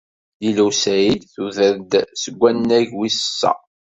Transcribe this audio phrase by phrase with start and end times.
[0.41, 1.91] Lila u Saɛid tuder-d
[2.21, 3.51] seg wannag wis sa.